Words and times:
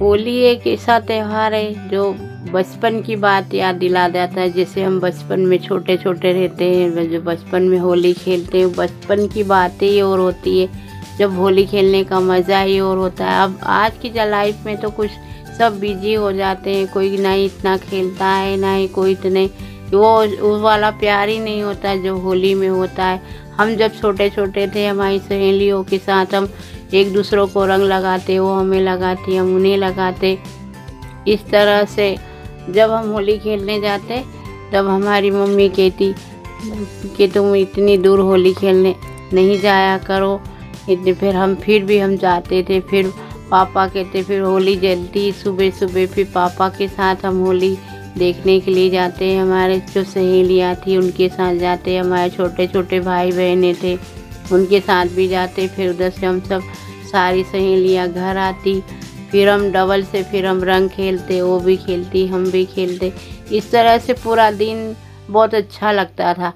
होली 0.00 0.34
एक 0.38 0.66
ऐसा 0.66 0.98
त्यौहार 1.00 1.54
है 1.54 1.88
जो 1.88 2.10
बचपन 2.52 3.00
की 3.02 3.14
बात 3.16 3.54
याद 3.54 3.74
दिला 3.74 4.08
देता 4.08 4.40
है। 4.40 4.50
जैसे 4.52 4.82
हम 4.82 4.98
बचपन 5.00 5.40
में 5.40 5.56
छोटे 5.58 5.96
छोटे 5.96 6.32
रहते 6.32 6.64
हैं 6.64 7.08
जो 7.10 7.20
बचपन 7.20 7.62
में 7.62 7.78
होली 7.78 8.12
खेलते 8.14 8.58
हैं, 8.58 8.72
बचपन 8.72 9.26
की 9.26 9.42
बातें 9.44 9.86
ही 9.88 10.00
और 10.00 10.18
होती 10.18 10.58
है। 10.60 10.68
जब 11.18 11.36
होली 11.38 11.64
खेलने 11.66 12.02
का 12.04 12.20
मज़ा 12.20 12.60
ही 12.60 12.78
और 12.80 12.98
होता 12.98 13.30
है। 13.30 13.42
अब 13.44 13.58
आज 13.64 13.96
की 14.02 14.12
लाइफ 14.30 14.66
में 14.66 14.76
तो 14.76 14.90
कुछ 14.90 15.10
सब 15.58 15.78
बिज़ी 15.80 16.14
हो 16.14 16.32
जाते 16.32 16.74
हैं। 16.76 16.86
कोई 16.92 17.16
ना 17.16 17.30
ही 17.30 17.44
इतना 17.44 17.76
खेलता 17.78 18.26
है, 18.26 18.56
ना 18.56 18.74
ही 18.74 18.88
कोई 18.88 19.12
इतने, 19.12 19.46
वो 19.90 20.26
वो 20.40 20.58
वाला 20.60 20.90
प्यार 21.00 21.28
ही 21.28 21.38
नहीं 21.40 21.62
होता 21.62 21.96
जो 21.96 22.16
होली 22.18 22.54
में 22.54 22.68
होता 22.68 23.04
है। 23.04 23.44
हम 23.58 23.74
जब 23.76 23.94
छोटे 23.94 24.28
छोटे 24.30 24.66
थे, 24.74 24.86
हमारी 24.86 25.18
सहेलियों 25.18 25.82
के 25.84 25.98
साथ 25.98 26.34
हम 26.34 26.48
एक 26.94 27.12
दूसरों 27.12 27.46
को 27.46 27.64
रंग 27.66 27.82
लगाते, 27.82 28.38
वो 28.38 28.52
हमें 28.54 28.80
लगाती, 28.80 29.36
हम 29.36 29.54
उन्हें 29.56 29.76
लगाते। 29.76 30.38
इस 31.28 31.46
तरह 31.50 31.84
से 31.84 32.16
जब 32.70 32.90
हम 32.90 33.10
होली 33.10 33.38
खेलने 33.38 33.80
जाते, 33.80 34.22
तब 34.72 34.88
हमारी 34.88 35.30
मम्मी 35.30 35.68
कहती 35.68 36.14
कि 37.16 37.28
तुम 37.28 37.54
इतनी 37.54 37.96
दूर 37.98 38.20
होली 38.20 38.52
खेलने 38.54 38.94
नहीं 39.32 39.60
जाया 39.60 39.98
करो। 39.98 40.40
इतने 40.90 41.12
फिर 41.12 41.36
हम, 41.36 41.54
फिर 41.54 41.84
भी 41.84 41.98
हम 41.98 42.16
जाते 42.16 42.62
थे, 42.62 42.80
फिर 42.80 43.12
पापा 43.50 43.86
कहते, 43.86 44.22
फिर 44.22 44.40
होली 44.40 44.76
जलती 44.76 45.30
सुबह 45.32 45.70
सुबह, 45.70 46.06
फिर 46.06 46.30
पापा 46.34 46.68
के 46.68 46.88
साथ 46.88 47.24
हम 47.24 47.40
होली 47.40 47.76
देखने 48.18 48.58
के 48.60 48.70
लिए 48.70 48.90
जाते। 48.90 49.34
हमारे 49.36 49.78
जो 49.94 50.04
सहेलियाँ 50.04 50.74
थी, 50.76 50.96
उनके 50.96 51.28
साथ 51.28 51.54
जाते। 51.54 51.96
हमारे 51.96 52.30
छोटे 52.30 52.66
छोटे 52.66 53.00
भाई 53.00 53.32
बहनें 53.32 53.74
थे, 53.82 53.98
उनके 54.52 54.80
साथ 54.80 55.06
भी 55.06 55.28
जाते। 55.28 55.66
फिर 55.68 55.90
उधर 55.90 56.10
से 56.10 56.26
हम 56.26 56.40
सब 56.40 56.62
सारी 57.06 57.44
सहेलियाँ 57.44 58.08
घर 58.08 58.36
आती, 58.36 58.80
फिर 59.30 59.48
हम 59.48 59.70
डबल 59.72 60.02
से 60.04 60.22
फिर 60.22 60.46
हम 60.46 60.62
रंग 60.64 60.88
खेलते, 60.88 61.40
वो 61.42 61.58
भी 61.60 61.76
खेलती, 61.76 62.26
हम 62.26 62.50
भी 62.50 62.64
खेलते। 62.66 63.12
इस 63.52 63.70
तरह 63.70 63.98
से 63.98 64.12
पूरा 64.14 64.50
दिन 64.52 64.94
बहुत 65.30 65.54
अच्छा 65.54 65.92
लगता 65.92 66.34
था। 66.34 66.52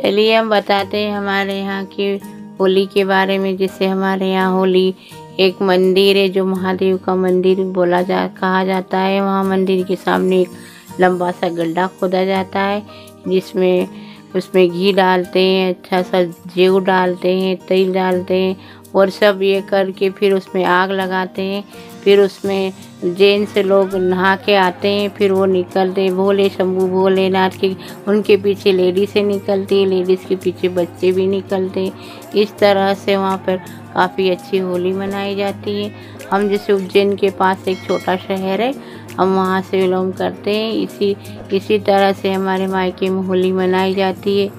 चलिए 0.00 0.34
हम 0.34 0.50
बताते 0.50 0.98
हैं 0.98 1.16
हमारे 1.16 1.58
यहाँ 1.58 1.84
की 1.86 2.16
होली 2.60 2.86
के 2.86 3.04
बारे 3.04 3.38
में, 3.38 3.56
जैसे 3.56 3.86
हमारे 3.86 4.30
यहाँ 4.30 4.52
होली 4.52 4.94
एक 5.40 5.62
मंदिर 5.62 6.16
है, 6.16 6.28
जो 6.28 6.44
महादेव 6.46 6.96
का 6.96 7.14
मंदिर 7.14 7.60
बोला 7.72 8.02
जा, 8.02 8.26
कहा 8.40 8.64
जाता 8.64 8.98
है। 8.98 9.20
वहाँ 9.20 9.44
मंदिर 9.44 9.84
के 9.84 9.96
सामने 9.96 10.40
एक 10.40 11.00
लंबा 11.00 11.30
सा 11.30 11.48
गड्ढा 11.48 11.86
खोदा 12.00 12.24
जाता 12.24 12.60
है, 12.60 12.82
जिसमें 13.28 13.88
उसमें 14.36 14.68
घी 14.70 14.92
डालते 14.92 15.40
हैं 15.40 15.74
अच्छा 15.74 16.02
सा 16.02 16.22
जेव 16.22 16.78
डालते 16.80 17.34
हैं, 17.34 17.56
तेल 17.58 17.92
डालते 17.92 18.34
हैं 18.34 18.56
और 18.94 19.10
सब 19.10 19.42
ये 19.42 19.60
करके 19.60 20.10
फिर 20.10 20.32
उसमें 20.32 20.64
आग 20.64 20.90
लगाते 20.90 21.42
हैं। 21.42 21.64
फिर 22.04 22.20
उसमें 22.20 22.72
जैन 23.04 23.44
से 23.44 23.62
लोग 23.62 23.94
नहा 23.94 24.34
के 24.36 24.54
आते 24.54 24.88
हैं, 24.88 25.08
फिर 25.08 25.32
वो 25.32 25.44
निकलते 25.44 26.02
हैं। 26.02 26.14
भोले 26.16 26.48
शंभू 26.48 26.86
भोलेनाथ 26.88 27.58
के, 27.60 27.74
उनके 28.08 28.36
पीछे 28.36 28.72
लेडीज़ें 28.72 29.22
निकलती 29.22 29.80
हैं, 29.80 29.86
लेडीज़ 29.86 30.26
के 30.28 30.36
पीछे 30.36 30.68
बच्चे 30.68 31.12
भी 31.12 31.26
निकलते 31.26 31.80
हैं। 31.80 32.32
इस 32.34 32.56
तरह 32.58 32.94
से 32.94 33.16
वहाँ 33.16 33.36
पर 33.36 33.56
काफ़ी 33.94 34.30
अच्छी 34.30 34.58
होली 34.58 34.92
मनाई 34.92 35.34
जाती 35.36 35.82
है। 35.82 35.90
हम 36.30 36.48
जैसे 36.48 36.72
उज्जैन 36.72 37.14
के 37.16 37.30
पास 37.30 37.68
एक 37.68 37.78
छोटा 37.86 38.16
शहर 38.16 38.60
है 38.60 38.72
हम 39.18 39.34
वहाँ 39.36 39.60
से 39.62 39.80
बिलोंग 39.80 40.12
करते 40.12 40.56
हैं। 40.56 40.72
इसी 40.72 41.16
इसी 41.52 41.78
तरह 41.78 42.12
से 42.12 42.32
हमारे 42.32 42.66
मायके 42.66 43.08
में 43.10 43.22
होली 43.22 43.52
मनाई 43.52 43.94
जाती 43.94 44.40
है 44.40 44.50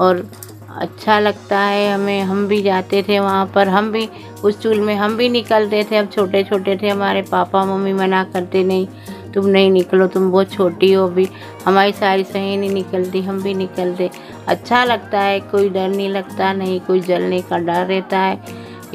और 0.00 0.30
अच्छा 0.70 1.18
लगता 1.20 1.58
है 1.58 1.92
हमें। 1.94 2.22
हम 2.22 2.46
भी 2.48 2.62
जाते 2.62 3.02
थे 3.02 3.20
वहाँ 3.20 3.46
पर। 3.46 3.68
हम 3.68 3.90
भी, 3.92 4.08
उस 4.44 4.60
चूल 4.62 4.80
में 4.80 4.94
हम 4.94 5.16
भी 5.16 5.28
निकलते 5.28 5.84
थे। 5.90 5.96
अब 5.96 6.10
छोटे 6.10 6.42
छोटे 6.44 6.76
थे। 6.76 6.88
हमारे 6.88 7.22
पापा, 7.22 7.64
मम्मी 7.64 7.92
मना 7.92 8.24
करते, 8.24 8.64
नहीं, 8.64 8.86
तुम 9.34 9.46
नहीं 9.46 9.70
निकलो, 9.70 10.06
तुम 10.06 10.30
बहुत 10.30 10.52
छोटी 10.52 10.92
हो 10.92 11.08
भी 11.08 11.28
हमारी 11.66 11.92
सारी 11.92 12.24
सहेली 12.24 12.68
निकलती, 12.68 13.22
हम 13.22 13.42
भी 13.42 13.54
निकलते। 13.54 14.10
अच्छा 14.48 14.84
लगता 14.84 15.20
है। 15.20 15.40
कोई 15.40 15.68
डर 15.68 15.88
नहीं 15.88 16.08
लगता, 16.08 16.52
नहीं 16.52 16.80
कोई 16.80 17.00
जलने 17.00 17.40
का 17.40 17.58
डर 17.58 17.86
रहता 17.86 18.18
है। 18.18 18.38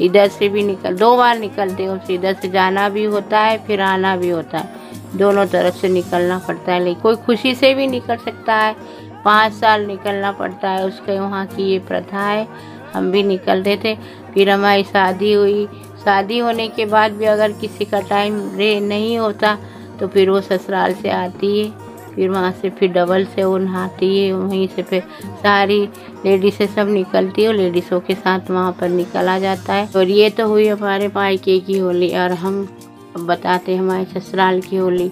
इधर 0.00 0.28
से 0.28 0.48
भी 0.48 0.62
निकल, 0.62 0.96
दो 0.96 1.16
बार 1.16 1.38
निकलते 1.38 1.84
हो 1.84 1.98
इधर 2.10 2.32
से 2.32 2.48
जाना 2.48 2.88
भी 2.88 3.04
होता 3.04 3.40
है, 3.40 3.58
फिर 3.66 3.80
आना 3.80 4.16
भी 4.16 4.28
होता 4.28 4.58
है। 4.58 4.83
दोनों 5.16 5.46
तरफ़ 5.46 5.74
से 5.74 5.88
निकलना 5.88 6.38
पड़ता 6.38 6.72
है। 6.72 6.82
लेकिन 6.84 7.02
कोई 7.02 7.16
खुशी 7.16 7.54
से 7.54 7.74
भी 7.74 7.86
निकल 7.86 8.16
सकता 8.16 8.54
है। 8.56 8.74
पाँच 9.24 9.52
साल 9.52 9.86
निकलना 9.86 10.32
पड़ता 10.32 10.70
है। 10.70 10.84
उसके 10.86 11.18
वहाँ 11.20 11.46
की 11.46 11.70
ये 11.72 11.78
प्रथा 11.88 12.22
है। 12.22 12.46
हम 12.94 13.10
भी 13.12 13.22
निकलते 13.22 13.76
थे 13.84 13.94
फिर 14.34 14.50
हमारी 14.50 14.82
शादी 14.84 15.32
हुई। 15.32 15.66
शादी 16.04 16.38
होने 16.38 16.68
के 16.68 16.84
बाद 16.86 17.12
भी 17.12 17.24
अगर 17.24 17.52
किसी 17.52 17.84
का 17.84 18.00
टाइम 18.00 18.40
रे 18.56 18.78
नहीं 18.80 19.16
होता 19.18 19.56
तो 20.00 20.06
फिर 20.08 20.30
वो 20.30 20.40
ससुराल 20.40 20.94
से 20.94 21.10
आती 21.10 21.58
है। 21.60 21.70
फिर 22.14 22.28
वहाँ 22.30 22.50
से 22.52 22.70
फिर 22.70 22.92
डबल 22.92 23.24
से 23.24 23.44
वो 23.44 23.56
नहाती 23.58 24.18
है। 24.18 24.32
वहीं 24.32 24.66
से 24.68 24.82
फिर 24.82 25.02
सारी 25.42 25.80
लेडीसें 26.24 26.66
सब 26.66 26.88
निकलती 26.88 27.44
है। 27.44 27.52
लेडीज़ों 27.52 28.00
के 28.00 28.14
साथ 28.14 28.50
वहाँ 28.50 28.72
पर 28.72 28.88
निकला 28.88 29.38
जाता 29.38 29.72
है। 29.72 29.88
और 29.96 30.08
ये 30.08 30.28
तो 30.30 30.46
हुई 30.48 30.68
हमारे 30.68 31.08
मायके 31.08 31.58
की 31.60 31.78
होली। 31.78 32.10
और 32.18 32.32
हम 32.32 32.66
बताते 33.18 33.76
हमारे 33.76 34.04
ससुराल 34.12 34.60
की 34.60 34.76
होली। 34.76 35.10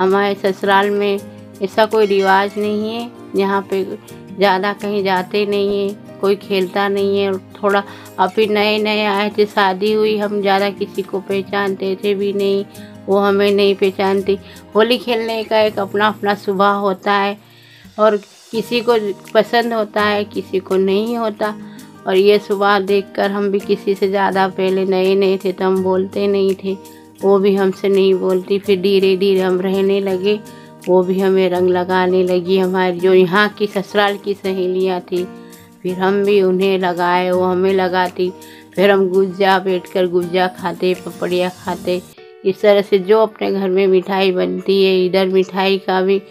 हमारे 0.00 0.34
ससुराल 0.36 0.90
में 0.90 1.18
ऐसा 1.62 1.84
कोई 1.86 2.06
रिवाज 2.06 2.58
नहीं 2.58 2.92
है 2.92 3.10
यहाँ 3.36 3.60
पे 3.70 3.82
ज़्यादा 3.84 4.72
कहीं 4.74 5.02
जाते 5.04 5.44
नहीं 5.46 5.78
हैं, 5.80 6.18
कोई 6.20 6.36
खेलता 6.36 6.86
नहीं 6.88 7.18
है, 7.18 7.30
और 7.32 7.40
थोड़ा 7.62 7.82
अभी 8.18 8.46
नए 8.46 8.78
नए 8.78 9.04
आए 9.06 9.30
थे, 9.38 9.46
शादी 9.46 9.92
हुई, 9.92 10.16
हम 10.18 10.40
ज़्यादा 10.40 10.70
किसी 10.72 11.02
को 11.02 11.20
पहचानते 11.20 11.94
थे 12.04 12.14
भी 12.14 12.32
नहीं, 12.32 12.64
वो 13.06 13.18
हमें 13.18 13.50
नहीं 13.50 13.74
पहचानती। 13.74 14.38
होली 14.74 14.98
खेलने 14.98 15.42
का 15.44 15.60
एक 15.60 15.78
अपना 15.78 16.08
अपना 16.08 16.34
सुबह 16.36 16.70
होता 16.80 17.12
है, 17.12 17.36
और 17.98 18.16
किसी 18.52 18.80
को 18.80 18.96
पसंद 19.34 19.72
होता 19.72 20.02
है, 20.02 20.24
किसी 20.26 20.58
को 20.60 20.76
नहीं 20.78 21.16
होता, 21.16 21.54
और 22.06 22.16
ये 22.16 22.38
स्वभाव 22.38 22.82
देखकर 22.82 23.30
हम 23.30 23.50
भी 23.50 23.60
किसी 23.60 23.94
से 23.94 24.08
ज़्यादा 24.08 24.48
पहले 24.50 24.84
नए 24.86 25.14
नए 25.14 25.38
थे 25.44 25.52
तो 25.52 25.64
हम 25.64 25.82
बोलते 25.82 26.26
नहीं 26.28 26.54
थे। 26.54 26.76
वो 27.24 27.38
भी 27.38 27.54
हमसे 27.54 27.88
नहीं 27.88 28.14
बोलती, 28.14 28.58
फिर 28.58 28.80
धीरे 28.80 29.16
धीरे 29.16 29.40
हम 29.40 29.60
रहने 29.60 30.00
लगे। 30.00 30.40
वो 30.88 31.02
भी 31.02 31.20
हमें 31.20 31.50
रंग 31.50 31.68
लगाने 31.68 32.22
लगी, 32.22 32.58
हमारी 32.58 33.00
जो 33.00 33.14
यहाँ 33.14 33.48
की 33.48 33.66
ससुराल 33.66 34.16
की 34.16 34.34
सहेलियाँ 34.34 35.00
थी। 35.00 35.24
फिर 35.82 35.94
हम 35.94 36.24
भी 36.24 36.42
उन्हें 36.42 36.78
लगाए, 36.78 37.30
वो 37.30 37.42
हमें 37.42 37.74
लगाती। 37.74 38.32
फिर 38.74 38.90
हम 38.90 39.08
गुज्जा 39.08 39.58
बैठ 39.58 39.86
कर 39.86 40.06
गुज्जा 40.06 40.46
खाते, 40.46 40.94
पपड़िया 40.94 41.48
खाते। 41.48 42.02
इस 42.44 42.60
तरह 42.60 42.82
से 42.82 42.98
जो 42.98 43.20
अपने 43.20 43.52
घर 43.52 43.68
में 43.68 43.86
मिठाई 43.86 44.32
बनती 44.32 44.84
है, 44.84 45.06
इधर 45.06 45.26
मिठाई 45.26 45.78
का 45.78 46.02
भी 46.02 46.22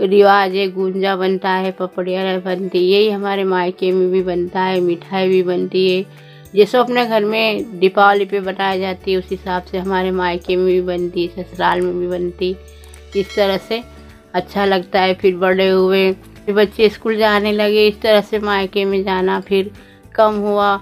रिवाज 0.00 0.54
है, 0.54 0.70
गुंजा 0.70 1.16
बनता 1.16 1.50
है, 1.50 1.72
पपड़िया 1.72 2.38
बनती 2.38 2.78
है, 2.78 2.84
यही 2.84 3.10
हमारे 3.10 3.44
मायके 3.44 3.92
में 3.92 4.10
भी 4.10 4.22
बनता 4.22 4.60
है, 4.60 4.80
मिठाई 4.80 5.28
भी 5.28 5.42
बनती 5.42 5.96
है। 5.96 6.27
जैसे 6.54 6.78
अपने 6.78 7.06
घर 7.06 7.24
में 7.24 7.78
दीपावली 7.78 8.24
पे 8.24 8.40
बनाई 8.40 8.80
जाती 8.80 9.12
है, 9.12 9.18
उस 9.18 9.28
हिसाब 9.30 9.62
से 9.62 9.78
हमारे 9.78 10.10
मायके 10.10 10.56
में 10.56 10.66
भी 10.66 10.80
बनती, 10.80 11.28
ससुराल 11.28 11.80
में 11.80 11.98
भी 12.00 12.06
बनती। 12.06 12.56
इस 13.16 13.34
तरह 13.36 13.56
से 13.56 13.82
अच्छा 14.34 14.64
लगता 14.64 15.00
है, 15.00 15.14
फिर 15.14 15.36
बड़े 15.36 15.68
हुए, 15.68 16.12
फिर 16.12 16.54
बच्चे 16.54 16.88
स्कूल 16.88 17.16
जाने 17.16 17.52
लगे, 17.52 17.86
इस 17.88 18.00
तरह 18.00 18.20
से 18.20 18.38
मायके 18.38 18.84
में 18.84 19.02
जाना 19.04 19.40
फिर 19.40 19.70
कम 20.14 20.34
हुआ, 20.34 20.76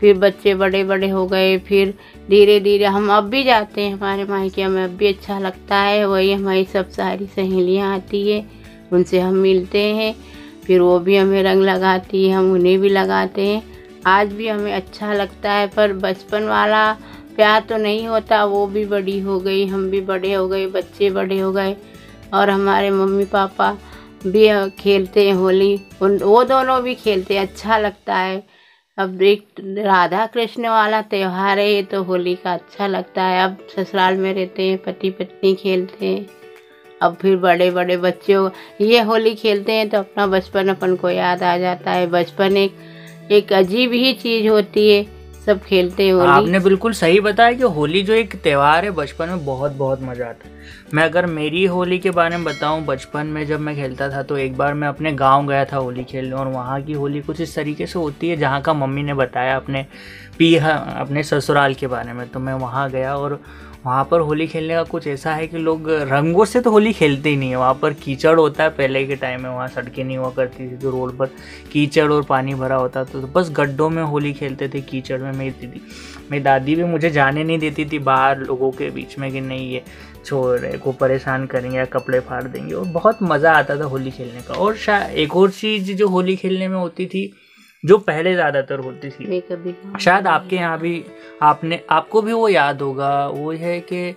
फिर 0.00 0.18
बच्चे 0.18 0.54
बड़े 0.54 0.84
बड़े 0.84 1.08
हो 1.08 1.26
गए, 1.26 1.58
फिर 1.58 1.94
धीरे 2.30 2.60
धीरे 2.60 2.84
हम 2.84 3.10
अब 3.12 3.24
भी 3.24 3.44
जाते 3.44 3.82
हैं 3.82 3.92
हमारे 3.92 4.24
मायके 4.24 4.66
में 4.66 4.84
अब 4.84 4.90
भी 4.90 5.06
अच्छा 5.06 5.38
लगता 5.38 5.76
है, 5.76 6.04
वही 6.04 6.32
हमारी 6.32 6.64
सब 6.64 6.90
सारी 6.90 7.26
सहेलियाँ 7.26 7.94
आती 7.94 8.30
है, 8.30 8.44
उनसे 8.92 9.20
हम 9.20 9.34
मिलते 9.34 9.82
हैं, 9.82 10.14
फिर 10.66 10.80
वो 10.80 10.98
भी 10.98 11.16
हमें 11.16 11.42
रंग 11.42 11.62
लगाती 11.62 12.28
है, 12.28 12.34
हम 12.34 12.52
उन्हें 12.52 12.80
भी 12.80 12.88
लगाते 12.88 13.46
हैं। 13.46 13.77
आज 14.06 14.32
भी 14.32 14.48
हमें 14.48 14.72
अच्छा 14.72 15.12
लगता 15.12 15.52
है, 15.52 15.66
पर 15.66 15.92
बचपन 15.92 16.44
वाला 16.44 16.92
प्यार 17.36 17.60
तो 17.60 17.76
नहीं 17.76 18.06
होता। 18.08 18.44
वो 18.44 18.66
भी 18.66 18.84
बड़ी 18.84 19.18
हो 19.20 19.38
गई, 19.40 19.66
हम 19.66 19.88
भी 19.90 20.00
बड़े 20.00 20.32
हो 20.32 20.48
गए, 20.48 20.66
बच्चे 20.66 21.10
बड़े 21.10 21.38
हो 21.38 21.52
गए, 21.52 21.76
और 22.34 22.50
हमारे 22.50 22.90
मम्मी 22.90 23.24
पापा 23.24 23.76
भी 24.26 24.48
खेलते 24.78 25.26
हैं 25.26 25.34
होली। 25.34 25.80
उन, 26.02 26.18
वो 26.18 26.44
दोनों 26.44 26.80
भी 26.82 26.94
खेलते 26.94 27.34
हैं 27.34 27.46
अच्छा 27.46 27.78
लगता 27.78 28.16
है। 28.16 28.42
अब 28.98 29.22
एक 29.22 29.46
राधा 29.78 30.26
कृष्ण 30.26 30.68
वाला 30.68 31.00
त्यौहार 31.02 31.58
है, 31.58 31.70
ये 31.72 31.82
तो 31.82 32.02
होली 32.02 32.34
का 32.34 32.52
अच्छा 32.52 32.86
लगता 32.86 33.22
है। 33.22 33.44
अब 33.44 33.58
ससुराल 33.76 34.16
में 34.16 34.32
रहते 34.34 34.62
हैं 34.62 34.78
पति 34.78 35.10
पत्नी 35.10 35.54
खेलते 35.54 36.06
हैं। 36.06 36.26
अब 37.02 37.16
फिर 37.16 37.36
बड़े 37.36 37.70
बड़े 37.70 37.96
बच्चों, 37.96 38.48
ये 38.80 39.00
होली 39.00 39.34
खेलते 39.34 39.72
हैं 39.72 39.88
तो 39.88 39.98
अपना 39.98 40.26
बचपन 40.26 40.68
अपन 40.68 40.96
को 40.96 41.10
याद 41.10 41.42
आ 41.42 41.56
जाता 41.58 41.90
है। 41.90 42.06
बचपन 42.06 42.56
एक 42.56 42.76
एक 43.30 43.52
अजीब 43.52 43.92
ही 43.92 44.12
चीज़ 44.14 44.48
होती 44.48 44.88
है, 44.90 45.02
सब 45.46 45.60
खेलते 45.62 46.08
होली। 46.08 46.28
आपने 46.28 46.58
बिल्कुल 46.58 46.92
सही 46.92 47.20
बताया 47.20 47.52
कि 47.52 47.62
होली 47.74 48.02
जो 48.02 48.12
एक 48.14 48.34
त्यौहार 48.42 48.84
है, 48.84 48.90
बचपन 48.90 49.28
में 49.28 49.44
बहुत 49.44 49.72
बहुत 49.72 50.02
मज़ा 50.02 50.26
आता 50.26 50.48
है। 50.48 50.56
मैं 50.94 51.04
अगर 51.04 51.26
मेरी 51.26 51.64
होली 51.66 51.98
के 51.98 52.10
बारे 52.10 52.36
में 52.36 52.44
बताऊँ, 52.44 52.84
बचपन 52.86 53.26
में 53.26 53.46
जब 53.46 53.60
मैं 53.60 53.74
खेलता 53.76 54.08
था 54.10 54.22
तो 54.22 54.36
एक 54.38 54.56
बार 54.56 54.74
मैं 54.74 54.88
अपने 54.88 55.12
गाँव 55.14 55.46
गया 55.46 55.64
था 55.64 55.76
होली 55.76 56.04
खेलने, 56.04 56.32
और 56.32 56.48
वहाँ 56.48 56.80
की 56.82 56.92
होली 56.92 57.20
कुछ 57.20 57.40
इस 57.40 57.54
तरीके 57.54 57.86
से 57.86 57.98
होती 57.98 58.28
है, 58.28 58.36
जहाँ 58.36 58.60
का 58.62 58.72
मम्मी 58.74 59.02
ने 59.02 59.14
बताया 59.14 59.56
अपने 59.56 59.86
पी 60.38 60.54
अपने 60.56 61.22
ससुराल 61.22 61.74
के 61.74 61.86
बारे 61.86 62.12
में। 62.12 62.28
तो 62.28 62.40
मैं 62.40 62.54
वहाँ 62.56 62.90
गया 62.90 63.14
और 63.16 63.40
वहाँ 63.88 64.04
पर 64.10 64.20
होली 64.20 64.46
खेलने 64.46 64.74
का 64.74 64.82
कुछ 64.84 65.06
ऐसा 65.06 65.34
है 65.34 65.46
कि 65.48 65.58
लोग 65.58 65.88
रंगों 65.90 66.44
से 66.44 66.60
तो 66.60 66.70
होली 66.70 66.92
खेलते 66.92 67.28
ही 67.28 67.36
नहीं 67.36 67.50
है। 67.50 67.56
वहाँ 67.56 67.78
पर 67.82 67.92
कीचड़ 67.94 68.38
होता 68.38 68.64
है, 68.64 68.70
पहले 68.70 69.04
के 69.06 69.16
टाइम 69.16 69.42
में 69.42 69.48
वहाँ 69.50 69.68
सड़कें 69.68 70.02
नहीं 70.04 70.16
हुआ 70.16 70.30
करती 70.30 70.68
थी 70.70 70.76
तो 70.76 70.90
रोड 70.90 71.16
पर 71.18 71.26
कीचड़ 71.72 72.10
और 72.12 72.24
पानी 72.24 72.54
भरा 72.54 72.76
होता 72.76 73.04
तो 73.04 73.20
बस 73.28 73.50
गड्ढों 73.52 73.88
में 73.90 74.02
होली 74.04 74.32
खेलते 74.34 74.68
थे, 74.68 74.80
कीचड़ 74.82 75.20
में। 75.20 75.32
मेरी 75.32 75.50
दीदी, 75.50 75.80
मेरी 76.30 76.42
दादी 76.44 76.74
भी 76.74 76.84
मुझे 76.84 77.10
जाने 77.10 77.44
नहीं 77.44 77.58
देती 77.58 77.84
थी, 77.84 77.98
बाहर 78.00 78.38
लोगों 78.40 78.70
के 78.72 78.90
बीच 78.90 79.18
में 79.18 79.30
कि 79.32 79.40
नहीं 79.40 79.70
ये 79.70 79.82
छोड़ 80.24 80.58
रहे 80.58 80.78
को 80.78 80.92
परेशान 80.94 81.46
करेंगे 81.46 81.76
या 81.76 81.84
कपड़े 81.88 82.20
फाड़ 82.20 82.42
देंगे, 82.44 82.74
और 82.74 82.84
बहुत 82.92 83.22
मज़ा 83.22 83.52
आता 83.52 83.80
था 83.80 83.84
होली 83.86 84.10
खेलने 84.10 84.42
का। 84.42 84.54
और 84.56 84.76
शायद 84.78 85.18
एक 85.18 85.36
और 85.36 85.50
चीज़ 85.52 85.92
जो 85.92 86.08
होली 86.08 86.36
खेलने 86.36 86.68
में 86.68 86.78
होती 86.78 87.06
थी 87.06 87.30
जो 87.84 87.98
पहले 87.98 88.34
ज़्यादातर 88.34 88.78
होती 88.78 89.10
थी। 89.10 89.42
शायद 90.00 90.26
आपके 90.26 90.56
यहाँ 90.56 90.78
भी 90.78 91.04
आपने 91.42 91.80
आपको 91.90 92.22
भी 92.22 92.32
वो 92.32 92.48
याद 92.48 92.82
होगा 92.82 93.26
वो 93.28 93.52
है 93.52 93.78
कि 93.82 94.10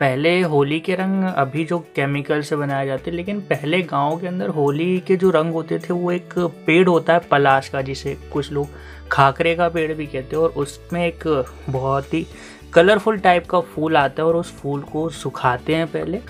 पहले 0.00 0.40
होली 0.42 0.78
के 0.80 0.94
रंग 0.94 1.24
अभी 1.26 1.64
जो 1.64 1.78
केमिकल 1.96 2.40
से 2.42 2.56
बनाए 2.56 2.86
जाते 2.86 3.10
लेकिन 3.10 3.40
पहले 3.40 3.80
गाँव 3.82 4.18
के 4.20 4.26
अंदर 4.26 4.48
होली 4.48 4.98
के 5.00 5.16
जो 5.16 5.30
रंग 5.30 5.52
होते 5.52 5.78
थे 5.78 5.92
वो 5.92 6.10
एक 6.12 6.38
पेड़ 6.66 6.88
होता 6.88 7.12
है 7.12 7.20
पलाश 7.30 7.68
का 7.68 7.82
जिसे 7.82 8.16
कुछ 8.32 8.52
लोग 8.52 8.68
खाकरे 9.10 9.54
का 9.54 9.68
पेड़ 9.68 9.92
भी 9.92 10.06
कहते 10.06 10.36
हैं 10.36 10.42
और 10.42 10.50
उसमें 10.56 11.04
एक 11.06 11.24
बहुत 11.70 12.14
ही 12.14 12.26
कलरफुल 12.74 13.18
टाइप 13.18 13.46
का 13.46 13.60
फूल 13.66 13.96
आता 13.96 14.22
है 14.22 14.28
और 14.28 14.36
उस 14.36 14.52
फूल 14.56 14.80
को 14.82 15.08
सुखाते 15.10 15.74
हैं 15.74 15.86
पहले। 15.86 16.20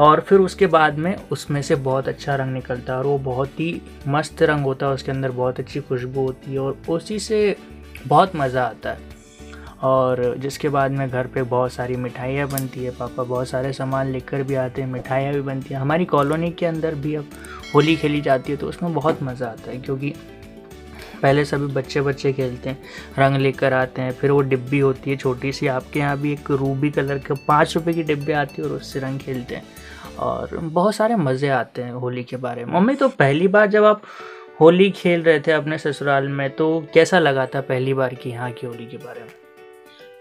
और 0.00 0.20
फिर 0.20 0.38
उसके 0.38 0.66
बाद 0.66 0.98
में 0.98 1.14
उसमें 1.32 1.60
से 1.62 1.74
बहुत 1.76 2.08
अच्छा 2.08 2.34
रंग 2.34 2.52
निकलता 2.52 2.92
है 2.92 2.98
और 2.98 3.06
वो 3.06 3.18
बहुत 3.18 3.60
ही 3.60 3.80
मस्त 4.08 4.42
रंग 4.42 4.64
होता 4.64 4.86
है, 4.86 4.92
उसके 4.92 5.12
अंदर 5.12 5.30
बहुत 5.30 5.60
अच्छी 5.60 5.80
खुशबू 5.80 6.20
होती 6.20 6.52
है 6.52 6.58
और 6.58 6.78
उसी 6.88 7.18
से 7.18 7.56
बहुत 8.06 8.36
मज़ा 8.36 8.64
आता 8.64 8.90
है। 8.90 9.08
और 9.82 10.34
जिसके 10.38 10.68
बाद 10.68 10.90
में 10.90 11.08
घर 11.08 11.26
पे 11.26 11.42
बहुत 11.42 11.72
सारी 11.72 11.96
मिठाइयाँ 11.96 12.48
बनती 12.48 12.84
है, 12.84 12.90
पापा 12.90 13.22
बहुत 13.22 13.48
सारे 13.48 13.72
सामान 13.72 14.10
लेकर 14.12 14.42
भी 14.42 14.54
आते 14.54 14.82
हैं, 14.82 14.88
मिठाइयाँ 14.88 15.34
भी 15.34 15.40
बनती 15.40 15.74
हैं। 15.74 15.80
हमारी 15.80 16.04
कॉलोनी 16.04 16.50
के 16.50 16.66
अंदर 16.66 16.94
भी 16.94 17.14
अब 17.14 17.30
होली 17.74 17.96
खेली 17.96 18.20
जाती 18.20 18.52
है 18.52 18.58
तो 18.58 18.68
उसमें 18.68 18.92
बहुत 18.94 19.22
मज़ा 19.22 19.46
आता 19.46 19.70
है 19.70 19.78
क्योंकि 19.78 20.12
पहले 21.22 21.44
सभी 21.44 21.66
बच्चे 21.74 22.00
बच्चे 22.00 22.32
खेलते 22.32 22.68
हैं, 22.68 22.78
रंग 23.18 23.36
लेकर 23.36 23.72
आते 23.72 24.02
हैं, 24.02 24.12
फिर 24.12 24.30
वो 24.30 24.40
डिब्बी 24.42 24.78
होती 24.78 25.10
है 25.10 25.16
छोटी 25.16 25.52
सी, 25.52 25.66
आपके 25.68 26.00
यहाँ 26.00 26.18
भी 26.18 26.32
एक 26.32 26.50
रूबी 26.50 26.90
कलर 26.90 27.18
के 27.18 27.34
पाँच 27.48 27.74
रुपये 27.76 27.94
की 27.94 28.02
डिब्बी 28.02 28.32
आती 28.32 28.62
है 28.62 28.68
और 28.68 28.74
उससे 28.74 29.00
रंग 29.00 29.18
खेलते 29.20 29.54
हैं। 29.54 29.64
और 30.18 30.56
बहुत 30.56 30.94
सारे 30.94 31.16
मज़े 31.16 31.48
आते 31.48 31.82
हैं 31.82 31.92
होली 31.92 32.24
के 32.24 32.36
बारे 32.38 32.64
में। 32.64 32.72
मम्मी 32.74 32.94
तो 32.94 33.08
पहली 33.10 33.48
बार 33.48 33.66
जब 33.66 33.84
आप 33.84 34.02
होली 34.60 34.90
खेल 34.92 35.22
रहे 35.22 35.40
थे 35.40 35.52
अपने 35.52 35.78
ससुराल 35.78 36.28
में 36.28 36.48
तो 36.50 36.66
कैसा 36.94 37.18
लगा 37.18 37.46
था 37.46 37.60
पहली 37.60 37.94
बार 37.94 38.14
की 38.14 38.30
यहाँ 38.30 38.50
की 38.50 38.66
होली 38.66 38.86
के 38.86 38.96
बारे 38.96 39.20
में? 39.20 39.28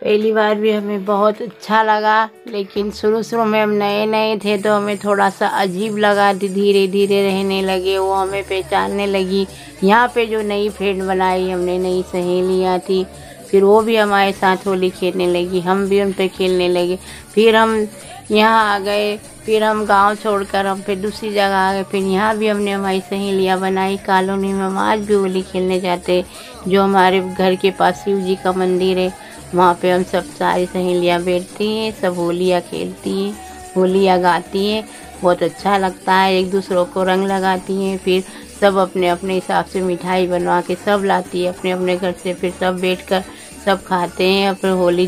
पहली 0.01 0.31
बार 0.33 0.55
भी 0.55 0.71
हमें 0.71 1.03
बहुत 1.05 1.41
अच्छा 1.41 1.81
लगा, 1.83 2.29
लेकिन 2.47 2.91
शुरू 2.91 3.21
शुरू 3.23 3.45
में 3.45 3.61
हम 3.61 3.69
नए 3.71 4.05
नए 4.05 4.37
थे 4.37 4.57
तो 4.57 4.73
हमें 4.73 4.97
थोड़ा 4.97 5.29
सा 5.29 5.47
अजीब 5.61 5.97
लगा 5.97 6.31
धीरे 6.33 6.87
धीरे 6.87 7.21
रहने 7.23 7.61
लगे, 7.61 7.97
वो 7.97 8.13
हमें 8.13 8.43
पहचानने 8.43 9.07
लगी। 9.07 9.45
यहाँ 9.83 10.07
पे 10.15 10.25
जो 10.25 10.41
नई 10.41 10.69
फ्रेंड 10.69 11.03
बनाई, 11.03 11.49
हमने 11.49 11.77
नई 11.79 12.01
सहेलियाँ 12.11 12.79
थी 12.79 13.05
फिर 13.51 13.63
वो 13.63 13.81
भी 13.81 13.95
हमारे 13.95 14.31
साथ 14.31 14.65
होली 14.67 14.89
खेलने 14.89 15.27
लगी, 15.27 15.59
हम 15.59 15.87
भी 15.89 16.01
उन 16.01 16.11
पर 16.13 16.27
खेलने 16.29 16.67
लगे। 16.69 16.97
फिर 17.33 17.55
हम 17.55 17.87
यहाँ 18.31 18.73
आ 18.73 18.79
गए, 18.79 19.15
फिर 19.45 19.63
हम 19.63 19.85
गाँव 19.85 20.15
छोड़कर 20.15 20.65
हम 20.65 20.81
फिर 20.81 20.99
दूसरी 20.99 21.29
जगह 21.31 21.55
आ 21.55 21.71
गए, 21.73 21.83
फिर 21.83 22.03
यहाँ 22.03 22.35
भी 22.37 22.47
हमने 22.47 22.71
हमारी 22.71 23.01
सहेलियाँ 23.01 23.59
बनाई, 23.59 23.97
कॉलोनी 23.99 24.53
में 24.53 24.61
हम 24.61 24.77
आज 24.79 24.99
भी 24.99 25.13
होली 25.13 25.41
खेलने 25.43 25.79
जाते 25.79 26.23
जो 26.67 26.83
हमारे 26.83 27.21
घर 27.21 27.55
के 27.55 27.71
पास 27.71 28.03
शिव 28.05 28.19
जी 28.21 28.35
का 28.43 28.51
मंदिर 28.53 28.97
है। 28.97 29.13
वहाँ 29.55 29.77
पे 29.81 29.91
हम 29.91 30.03
सब 30.03 30.25
सारी 30.29 30.65
सहेलियाँ 30.65 31.21
बैठती 31.23 31.67
हैं, 31.77 31.91
सब 31.91 32.15
होलियाँ 32.15 32.61
खेलती 32.61 33.11
हैं, 33.23 33.33
होलियाँ 33.75 34.19
गाती 34.21 34.65
हैं। 34.67 34.83
बहुत 35.21 35.43
अच्छा 35.43 35.77
लगता 35.77 36.13
है, 36.13 36.35
एक 36.35 36.49
दूसरों 36.51 36.85
को 36.85 37.03
रंग 37.03 37.27
लगाती 37.27 37.75
हैं, 37.75 37.97
फिर 37.97 38.23
सब 38.61 38.75
अपने 38.77 39.09
अपने 39.09 39.33
हिसाब 39.33 39.65
से 39.65 39.81
मिठाई 39.81 40.27
बनवा 40.27 40.59
के 40.61 40.75
सब 40.75 41.03
लाती 41.05 41.43
है 41.43 41.49
अपने 41.49 41.71
अपने 41.71 41.95
घर 41.97 42.11
से 42.23 42.33
फिर 42.33 42.51
सब 42.51 42.79
बैठकर 42.79 43.23
सब 43.65 43.83
खाते 43.83 44.27
हैं 44.27 44.53
फिर 44.53 44.71
होली 44.71 45.07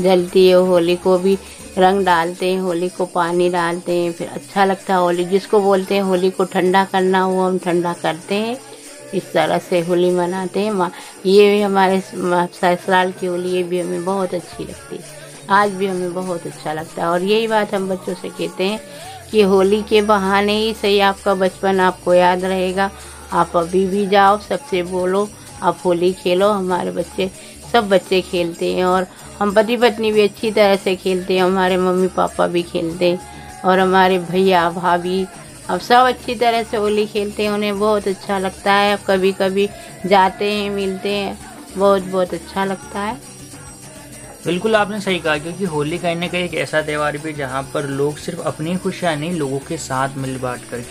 जलती 0.00 0.46
है, 0.48 0.54
होली 0.54 0.96
को 0.96 1.18
भी 1.18 1.38
रंग 1.78 2.04
डालते 2.06 2.52
हैं, 2.52 2.60
होली 2.60 2.88
को 2.88 3.06
पानी 3.06 3.48
डालते 3.50 3.96
हैं, 3.96 4.12
फिर 4.12 4.28
अच्छा 4.28 4.64
लगता 4.64 4.94
है 4.94 5.00
होली, 5.00 5.24
जिसको 5.24 5.60
बोलते 5.60 5.94
हैं 5.94 6.02
होली 6.02 6.30
को 6.30 6.44
ठंडा 6.44 6.84
करना, 6.84 7.26
वो 7.26 7.42
हम 7.42 7.58
ठंडा 7.58 7.92
करते 7.92 8.34
हैं। 8.34 8.56
इस 9.14 9.32
तरह 9.32 9.58
से 9.58 9.80
होली 9.80 10.10
मनाते 10.10 10.60
हैं। 10.60 10.90
ये 11.26 11.48
भी 11.50 11.60
हमारे 11.62 12.00
ससुराल 12.00 13.12
की 13.12 13.26
होली, 13.26 13.50
ये 13.50 13.62
भी 13.62 13.80
हमें 13.80 14.04
बहुत 14.04 14.34
अच्छी 14.34 14.64
लगती 14.64 14.96
है। 14.96 15.18
आज 15.50 15.70
भी 15.70 15.86
हमें 15.86 16.12
बहुत 16.14 16.46
अच्छा 16.46 16.72
लगता 16.72 17.02
है। 17.02 17.08
और 17.08 17.22
यही 17.22 17.46
बात 17.48 17.74
हम 17.74 17.88
बच्चों 17.88 18.14
से 18.14 18.28
कहते 18.28 18.64
हैं 18.64 18.80
कि 19.30 19.42
होली 19.42 19.82
के 19.82 20.02
बहाने 20.02 20.56
ही 20.58 20.72
सही 20.74 21.00
आपका 21.00 21.34
बचपन 21.34 21.80
आपको 21.80 22.14
याद 22.14 22.44
रहेगा। 22.44 22.90
आप 23.32 23.56
अभी 23.56 23.86
भी 23.86 24.06
जाओ, 24.06 24.38
सबसे 24.38 24.82
बोलो, 24.82 25.28
आप 25.62 25.78
होली 25.84 26.12
खेलो। 26.12 26.48
हमारे 26.48 26.90
बच्चे, 26.90 27.30
सब 27.72 27.88
बच्चे 27.88 28.20
खेलते 28.20 28.72
हैं 28.74 28.84
और 28.84 29.06
हम 29.40 29.52
पति 29.54 29.76
पत्नी 29.76 30.12
भी 30.12 30.20
अच्छी 30.20 30.50
तरह 30.50 30.76
से 30.76 30.94
खेलते 30.96 31.34
हैं। 31.34 31.42
हमारे 31.42 31.76
मम्मी 31.76 32.08
पापा 32.08 32.46
भी 32.46 32.62
खेलते 32.62 33.10
हैं 33.10 33.62
और 33.64 33.78
हमारे 33.78 34.18
भैया 34.20 34.68
भाभी 34.70 35.24
अब 35.70 35.80
सब 35.80 36.06
अच्छी 36.06 36.34
तरह 36.34 36.62
से 36.62 36.76
होली 36.76 37.06
खेलते 37.06 37.42
हैं, 37.42 37.50
उन्हें 37.50 37.78
बहुत 37.78 38.08
अच्छा 38.08 38.38
लगता 38.38 38.72
है। 38.72 38.92
अब 38.92 39.00
कभी 39.06 39.32
कभी 39.32 39.68
जाते 40.06 40.52
हैं, 40.52 40.70
मिलते 40.70 41.08
हैं, 41.08 41.38
बहुत 41.76 42.02
बहुत 42.02 42.34
अच्छा 42.34 42.64
लगता 42.64 43.00
है। 43.00 43.14
बिल्कुल 44.46 44.76
आपने 44.76 45.00
सही 45.00 45.18
कहा, 45.18 45.36
क्योंकि 45.38 45.64
होली 45.64 45.98
कहने 45.98 46.28
का 46.28 46.38
एक 46.38 46.54
ऐसा 46.54 46.82
त्यौहार 46.82 47.18
भी 47.18 47.32
जहाँ 47.32 47.62
पर 47.74 47.86
लोग 47.86 48.18
सिर्फ़ 48.18 48.40
अपनी 48.40 48.76
खुशियाँ 48.76 49.16
नहीं, 49.16 49.32
लोगों 49.32 49.58
के 49.58 49.76
साथ 49.78 50.16
मिल 50.16 50.36
बांट 50.38 50.64
कर 50.70 50.84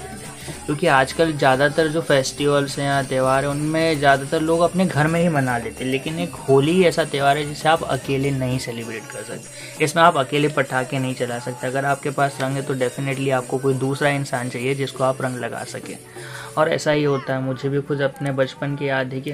क्योंकि 0.66 0.88
आजकल 0.90 1.32
ज़्यादातर 1.34 1.88
जो 1.88 2.02
फेस्टिवल्स 2.02 2.78
हैं 2.80 2.86
या 2.86 3.02
त्यौहार 3.04 3.44
हैं, 3.44 3.52
उनमें 3.52 3.98
ज़्यादातर 4.00 4.42
लोग 4.42 4.62
अपने 4.62 4.86
घर 4.86 5.08
में 5.08 5.20
ही 5.22 5.30
मना 5.30 5.58
लेते 5.58 5.84
हैं। 5.84 5.92
लेकिन 5.92 6.20
एक 6.20 6.36
होली 6.50 6.84
ऐसा 6.86 7.04
त्यौहार 7.06 7.38
है 7.38 7.46
जिसे 7.46 7.70
आप 7.70 7.84
अकेले 7.84 8.32
नहीं 8.32 8.60
सेलिब्रेट 8.60 9.06
कर 9.06 9.24
सकते। 9.24 9.84
इसमें 9.84 10.04
आप 10.04 10.18
अकेले 10.18 10.48
पटाखे 10.50 11.00
नहीं 11.00 11.16
चला 11.16 11.40
सकते। 11.40 11.68
अगर 11.68 11.86
आपके 11.86 12.10
पास 12.12 12.38
रंग 12.42 12.56
है 12.56 12.62
तो 12.62 12.74
डेफिनेटली 12.76 13.30
आपको 13.32 13.58
कोई 13.58 13.74
दूसरा 13.76 14.10
इंसान 14.12 14.50
चाहिए 14.50 14.76
जिसको 14.76 15.04
आप 15.04 15.22
रंग 15.22 15.38
लगा 15.38 15.64
सकें। 15.66 15.96
और 16.60 16.70
ऐसा 16.70 16.92
ही 16.92 17.04
होता 17.04 17.34
है। 17.34 17.42
मुझे 17.42 17.70
भी 17.70 17.82
खुद 17.82 18.02
अपने 18.04 18.32
बचपन 18.34 18.76
की 18.76 18.88
याद 18.90 19.14
है 19.14 19.22
कि 19.22 19.34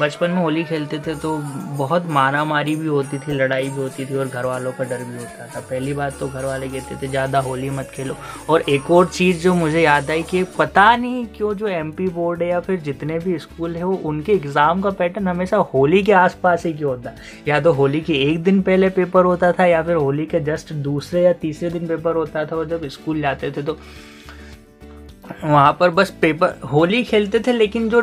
बचपन 0.00 0.30
में 0.30 0.40
होली 0.42 0.62
खेलते 0.64 0.98
थे 0.98 1.14
तो 1.16 1.36
बहुत 1.76 2.06
मारा 2.10 2.44
मारी 2.44 2.74
भी 2.76 2.86
होती 2.86 3.18
थी, 3.18 3.32
लड़ाई 3.34 3.68
भी 3.68 3.76
होती 3.76 4.04
थी 4.06 4.16
और 4.16 4.28
घर 4.28 4.46
वालों 4.46 4.72
का 4.72 4.84
डर 4.84 5.04
भी 5.04 5.16
होता 5.16 5.46
था। 5.46 5.60
पहली 5.60 5.92
बात 5.94 6.18
तो 6.20 6.28
घर 6.28 6.44
वाले 6.44 6.68
कहते 6.68 6.96
थे, 6.96 7.08
ज़्यादा 7.08 7.40
होली 7.40 7.70
मत 7.70 7.90
खेलो। 7.94 8.16
और 8.48 8.62
एक 8.68 8.90
और 8.90 9.06
चीज़ 9.08 9.42
जो 9.42 9.54
मुझे 9.54 9.80
याद 9.80 10.10
आई 10.10 10.22
कि 10.22 10.42
पता 10.58 10.96
नहीं 10.96 11.24
क्यों 11.36 11.52
जो 11.54 11.68
एमपी 11.68 12.08
बोर्ड 12.08 12.42
है 12.42 12.48
या 12.48 12.60
फिर 12.60 12.80
जितने 12.80 13.18
भी 13.18 13.38
स्कूल 13.38 13.76
है, 13.76 13.82
वो 13.84 13.96
उनके 14.04 14.32
एग्ज़ाम 14.32 14.80
का 14.80 14.90
पैटर्न 14.92 15.28
हमेशा 15.28 15.56
होली 15.74 16.02
के 16.02 16.12
आसपास 16.14 16.66
ही 16.66 16.72
क्यों 16.72 16.90
होता 16.90 17.12
या 17.48 17.60
तो 17.60 17.72
होली 17.72 18.00
के 18.00 18.14
एक 18.22 18.42
दिन 18.42 18.60
पहले 18.62 18.88
पेपर 18.90 19.24
होता 19.24 19.52
था 19.52 19.66
या 19.66 19.82
फिर 19.82 19.94
होली 19.96 20.26
के 20.26 20.40
जस्ट 20.42 20.72
दूसरे 20.84 21.22
या 21.22 21.32
तीसरे 21.40 21.70
दिन 21.70 21.86
पेपर 21.88 22.16
होता 22.16 22.44
था 22.44 22.56
और 22.56 22.68
जब 22.68 22.86
स्कूल 22.88 23.20
जाते 23.20 23.50
थे 23.50 23.62
तो 23.62 23.78
वहाँ 25.44 25.76
पर 25.80 25.90
बस 25.90 26.10
पेपर 26.20 26.58
होली 26.72 27.02
खेलते 27.04 27.38
थे, 27.40 27.52
लेकिन 27.52 27.88
जो 27.88 28.02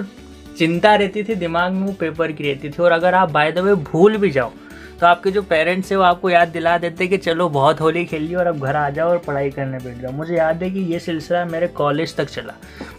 चिंता 0.58 0.94
रहती 0.96 1.24
थी 1.24 1.36
दिमाग 1.36 1.72
में, 1.72 1.86
वो 1.88 1.94
पेपर 1.94 2.32
की 2.32 2.44
रहती 2.44 2.70
थी। 2.70 2.84
और 2.84 2.92
अगर 2.92 3.14
आप 3.16 3.32
बाय 3.32 3.52
द 3.52 3.60
वे 3.60 3.76
भूल 3.84 4.18
भी 4.18 4.30
जाओ 4.32 4.52
तो 4.94 5.08
आपके 5.08 5.32
जो 5.32 5.42
पेरेंट्स 5.42 5.92
है 5.92 5.98
वो 5.98 6.04
आपको 6.04 6.30
याद 6.30 6.48
दिला 6.48 6.78
देते 6.78 7.08
कि 7.08 7.18
चलो, 7.18 7.48
बहुत 7.50 7.80
होली 7.82 8.04
खेल 8.06 8.24
ली 8.24 8.36
और 8.36 8.48
अब 8.48 8.60
घर 8.60 8.76
आ 8.76 8.90
जाओ 8.90 9.10
और 9.10 9.18
पढ़ाई 9.18 9.50
करने 9.50 9.78
बैठ 9.80 9.98
जाओ। 9.98 10.12
मुझे 10.12 10.36
याद 10.36 10.64
है 10.64 10.70
कि 10.72 10.80
ये 10.92 11.00
सिलसिला 11.00 11.44
मेरे 11.46 11.68
कॉलेज 11.70 12.16
तक 12.16 12.26
चला। 12.26 12.54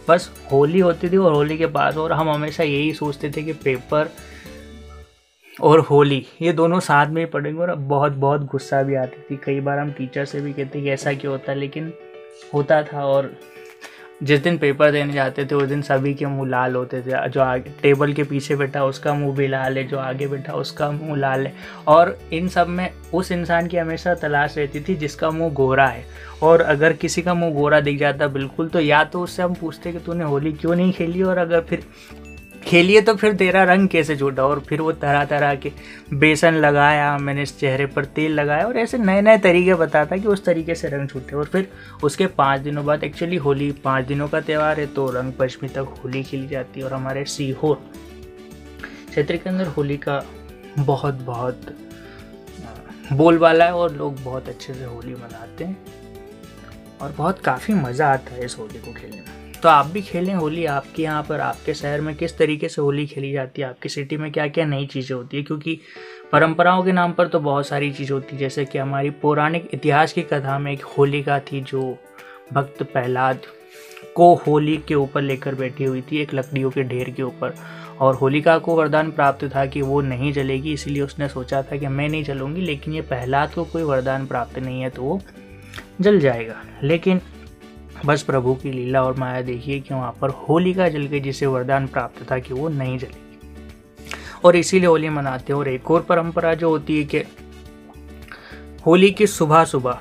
बस 0.09 0.29
होली 0.51 0.79
होती 0.79 1.09
थी 1.09 1.17
और 1.17 1.33
होली 1.33 1.57
के 1.57 1.67
पास 1.67 1.97
और 1.97 2.11
हम 2.11 2.29
हमेशा 2.29 2.63
यही 2.63 2.93
सोचते 2.93 3.29
थे 3.29 3.43
कि 3.43 3.53
पेपर 3.55 4.09
और 5.53 5.79
होली, 5.81 6.25
ये 6.41 6.51
दोनों 6.53 6.79
साथ 6.81 7.07
में 7.07 7.21
ही 7.21 7.25
पढ़ेंगे। 7.27 7.59
और 7.61 7.73
बहुत 7.75 8.11
बहुत 8.13 8.41
गुस्सा 8.51 8.81
भी 8.83 8.95
आती 8.95 9.21
थी। 9.25 9.39
कई 9.45 9.59
बार 9.59 9.79
हम 9.79 9.91
टीचर 9.91 10.25
से 10.25 10.41
भी 10.41 10.53
कहते 10.53 10.81
कि 10.81 10.89
ऐसा 10.89 11.13
क्यों 11.13 11.31
होता 11.31 11.53
लेकिन 11.53 11.91
होता 12.53 12.81
था। 12.83 13.05
और 13.05 13.35
जिस 14.23 14.39
दिन 14.39 14.57
पेपर 14.57 14.91
देने 14.91 15.13
जाते 15.13 15.45
थे, 15.45 15.55
उस 15.55 15.63
दिन 15.63 15.81
सभी 15.81 16.13
के 16.13 16.25
मुँह 16.25 16.49
लाल 16.49 16.75
होते 16.75 17.01
थे। 17.01 17.29
जो 17.29 17.41
आगे 17.41 17.71
टेबल 17.81 18.13
के 18.13 18.23
पीछे 18.23 18.55
बैठा, 18.55 18.83
उसका 18.85 19.13
मुँह 19.13 19.35
भी 19.35 19.47
लाल 19.47 19.77
है। 19.77 19.83
जो 19.83 19.97
आगे 19.97 20.27
बैठा, 20.27 20.53
उसका 20.53 20.91
मुँह 20.91 21.17
लाल 21.17 21.47
है। 21.47 21.53
और 21.87 22.19
इन 22.33 22.47
सब 22.47 22.67
में, 22.67 22.93
उस 23.13 23.31
इंसान 23.31 23.67
की 23.67 23.77
हमेशा 23.77 24.13
तलाश 24.13 24.57
रहती 24.57 24.79
थी, 24.79 24.95
जिसका 24.95 25.31
मुँह 25.31 25.53
गोरा 25.53 25.87
है। 25.87 26.05
और 26.43 26.61
अगर 26.61 26.93
किसी 26.93 27.21
का 27.21 27.33
मुँह 27.33 27.53
गोरा 27.53 27.79
दिख 27.79 27.99
जाता, 27.99 28.27
बिल्कुल 28.27 28.67
तो 28.67 28.79
या 28.79 29.03
तो 29.03 29.21
उससे 29.21 29.43
हम 29.43 29.53
पूछते 29.53 29.91
कि 29.91 29.99
तूने 29.99 30.23
होली 30.23 30.53
क्यों 30.53 30.75
नहीं 30.75 30.93
खेली? 30.93 31.23
और 31.23 31.37
अगर 31.37 31.61
फिर 31.61 31.83
खेलिए 32.65 33.01
तो 33.01 33.13
फिर 33.15 33.33
तेरा 33.33 33.63
रंग 33.63 33.87
कैसे 33.89 34.15
छूटा 34.17 34.43
और 34.43 34.59
फिर 34.59 34.81
वो 34.81 34.91
तरह 34.91 35.25
तरह 35.25 35.55
के 35.55 35.71
बेसन 36.13 36.53
लगाया, 36.55 37.17
मैंने 37.17 37.43
इस 37.43 37.57
चेहरे 37.59 37.85
पर 37.85 38.05
तेल 38.05 38.31
लगाया 38.31 38.65
और 38.67 38.77
ऐसे 38.77 38.97
नए 38.97 39.21
नए 39.21 39.37
तरीके 39.37 39.73
बताता 39.75 40.17
कि 40.17 40.27
उस 40.27 40.43
तरीके 40.45 40.75
से 40.75 40.89
रंग 40.89 41.09
छूटे 41.09 41.35
और 41.35 41.45
फिर 41.45 41.67
उसके 42.03 42.27
पाँच 42.27 42.61
दिनों 42.61 42.85
बाद 42.85 43.03
एक्चुअली 43.03 43.35
होली, 43.37 43.71
पाँच 43.71 44.05
दिनों 44.05 44.27
का 44.27 44.41
त्यौहार 44.41 44.79
है 44.79 44.85
तो 44.87 45.09
रंग 45.11 45.33
पंचमी 45.33 45.69
तक 45.69 45.95
होली 46.03 46.23
खिली 46.23 46.47
जाती 46.47 46.79
है 46.79 46.85
और 46.85 46.93
हमारे 46.93 47.25
सीहोर 47.25 47.75
क्षेत्र 49.09 49.37
के 49.37 49.49
अंदर 49.49 49.67
होली 49.67 49.97
का 49.97 50.23
बहुत 50.77 51.21
बहुत 51.23 51.75
बोलबाला 53.13 53.65
है 53.65 53.73
और 53.73 53.93
लोग 53.93 54.23
बहुत 54.23 54.49
अच्छे 54.49 54.73
से 54.73 54.85
होली 54.85 55.13
मनाते 55.13 55.63
हैं 55.63 55.77
और 57.01 57.11
बहुत 57.11 57.39
काफ़ी 57.39 57.73
मज़ा 57.73 58.07
आता 58.07 58.35
है 58.35 58.45
इस 58.45 58.55
होली 58.59 58.79
को 58.79 58.93
खेलने 58.93 59.17
में। 59.17 59.44
तो 59.65 59.69
आप 59.69 59.85
भी 59.85 60.01
खेलें 60.01 60.33
होली? 60.33 60.65
आपके 60.65 61.03
यहाँ 61.03 61.21
पर, 61.23 61.39
आपके 61.39 61.73
शहर 61.73 62.01
में 62.01 62.13
किस 62.15 62.37
तरीके 62.37 62.67
से 62.69 62.81
होली 62.81 63.05
खेली 63.07 63.31
जाती 63.31 63.61
है? 63.61 63.67
आपकी 63.67 63.89
सिटी 63.89 64.17
में 64.17 64.31
क्या 64.31 64.47
क्या 64.47 64.65
नई 64.65 64.85
चीज़ें 64.85 65.15
होती 65.15 65.37
है? 65.37 65.43
क्योंकि 65.43 65.77
परंपराओं 66.31 66.83
के 66.83 66.91
नाम 66.91 67.13
पर 67.13 67.27
तो 67.27 67.39
बहुत 67.39 67.67
सारी 67.67 67.91
चीज़ 67.91 68.11
होती 68.13 68.35
है। 68.35 68.39
जैसे 68.39 68.65
कि 68.65 68.77
हमारी 68.77 69.09
पौराणिक 69.23 69.69
इतिहास 69.73 70.13
की 70.13 70.21
कथा 70.23 70.59
में 70.59 70.71
एक 70.71 70.83
होलिका 70.97 71.39
थी 71.41 71.61
जो 71.61 71.81
भक्त 72.53 72.83
प्रहलाद 72.83 73.39
को 74.15 74.33
होली 74.37 74.77
के 74.77 74.95
ऊपर 74.95 75.21
लेकर 75.21 75.55
बैठी 75.55 75.83
हुई 75.83 76.01
थी, 76.01 76.21
एक 76.21 76.33
लकड़ियों 76.33 76.71
के 76.71 76.83
ढेर 76.83 77.09
के 77.09 77.23
ऊपर। 77.23 77.55
और 77.99 78.15
होलिका 78.15 78.57
को 78.57 78.75
वरदान 78.75 79.11
प्राप्त 79.11 79.45
था 79.55 79.65
कि 79.65 79.81
वो 79.81 80.01
नहीं 80.03 80.33
जलेगी, 80.33 80.73
इसलिए 80.73 81.01
उसने 81.01 81.29
सोचा 81.29 81.61
था 81.61 81.77
कि 81.77 81.87
मैं 81.87 82.09
नहीं 82.09 82.23
जलूँगी, 82.23 82.61
लेकिन 82.61 82.93
ये 82.93 83.01
प्रहलाद 83.03 83.53
को 83.53 83.63
कोई 83.65 83.83
वरदान 83.83 84.27
प्राप्त 84.27 84.59
नहीं 84.59 84.81
है 84.81 84.89
तो 84.89 85.01
वो 85.01 85.21
जल 86.01 86.19
जाएगा। 86.19 86.63
लेकिन 86.83 87.21
बस 88.05 88.23
प्रभु 88.23 88.53
की 88.55 88.71
लीला 88.71 89.03
और 89.03 89.15
माया 89.15 89.41
देखिए 89.41 89.79
कि 89.79 89.93
वहाँ 89.93 90.11
पर 90.21 90.29
होलिका 90.29 90.89
जल 90.89 91.07
के 91.07 91.19
जिसे 91.19 91.45
वरदान 91.45 91.87
प्राप्त 91.87 92.31
था 92.31 92.39
कि 92.39 92.53
वो 92.53 92.69
नहीं 92.69 92.97
जलेगी। 92.97 93.21
और 94.43 94.55
इसीलिए 94.55 94.87
होली 94.87 95.09
मनाते 95.09 95.53
हैं 95.53 95.59
और 95.59 95.67
एक 95.67 95.91
और 95.91 96.01
परंपरा 96.01 96.53
जो 96.53 96.69
होती 96.69 96.97
है 96.97 97.03
कि 97.03 97.23
होली 98.85 99.11
की 99.11 99.27
सुबह 99.27 99.63
सुबह 99.63 99.99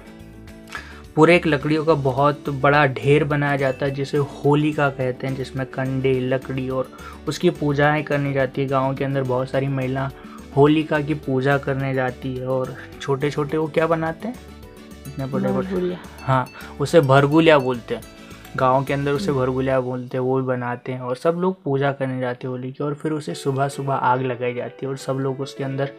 पूरे 1.16 1.36
एक 1.36 1.46
लकड़ियों 1.46 1.84
का 1.84 1.94
बहुत 1.94 2.48
बड़ा 2.50 2.86
ढेर 2.86 3.24
बनाया 3.24 3.56
जाता 3.56 3.86
है, 3.86 3.92
जिसे 3.92 4.18
होलिका 4.18 4.88
कहते 4.88 5.26
हैं, 5.26 5.34
जिसमें 5.36 5.66
कंडे, 5.66 6.20
लकड़ी 6.20 6.68
और 6.68 6.90
उसकी 7.28 7.50
पूजाएँ 7.50 8.02
करनी 8.02 8.32
जाती 8.32 8.62
है। 8.62 8.68
गाँव 8.68 8.94
के 8.94 9.04
अंदर 9.04 9.22
बहुत 9.22 9.50
सारी 9.50 9.68
महिला 9.68 10.10
होलिका 10.56 11.00
की 11.00 11.14
पूजा 11.14 11.58
करने 11.58 11.94
जाती 11.94 12.36
है 12.36 12.46
और 12.46 12.74
छोटे 13.00 13.30
छोटे 13.30 13.56
वो 13.56 13.66
क्या 13.66 13.86
बनाते 13.86 14.28
हैं? 14.28 14.34
इतने 15.06 15.26
बड़े 15.26 15.52
बड़े। 15.52 15.96
हाँ 16.22 16.46
उसे 16.80 17.00
भरगुलिया 17.02 17.58
बोलते 17.58 17.94
हैं। 17.94 18.02
गाँव 18.56 18.84
के 18.84 18.92
अंदर 18.92 19.12
उसे। 19.12 19.32
भरगुलिया 19.32 19.80
बोलते 19.80 20.16
हैं 20.16 20.24
वो 20.24 20.36
भी 20.36 20.46
बनाते 20.46 20.92
हैं 20.92 21.00
और 21.00 21.16
सब 21.16 21.36
लोग 21.38 21.62
पूजा 21.62 21.92
करने 21.92 22.20
जाते 22.20 22.46
हैं 22.46 22.50
होली 22.50 22.72
की 22.72 22.84
और 22.84 22.94
फिर 22.94 23.12
उसे 23.12 23.34
सुबह 23.34 23.68
सुबह 23.68 23.94
आग 23.94 24.22
लगाई 24.22 24.54
जाती 24.54 24.86
है 24.86 24.90
और 24.90 24.96
सब 24.96 25.18
लोग 25.18 25.40
उसके 25.40 25.64
अंदर 25.64 25.92